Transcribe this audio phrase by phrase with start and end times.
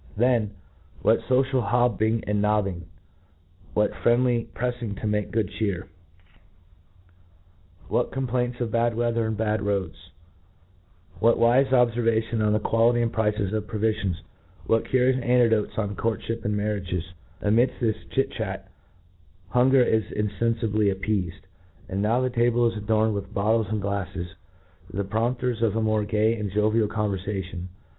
[0.17, 0.55] Then,
[1.03, 2.87] what focial bobbing and nobbing!—
[3.75, 5.89] ^>^hat friendly prefling to make good chear!—
[7.87, 8.89] what com" li(J I N T R O U U C T I O N'
[8.95, 10.09] complaints of bad weather and bad roads!
[10.47, 10.85] *
[11.17, 14.21] —% what wife obfcrvations on the quality and prices; of provifions!'
[14.67, 17.05] ^what curipus anecdotes on courtfhip and marriages!
[17.43, 18.71] Amidft this eafy chitr chat)
[19.49, 21.45] hunger is infeni^bly appeafed;
[21.87, 24.29] and now the table is adorned with bottles and glafles,
[24.91, 27.67] the prompters of a more gay and jovial converfation.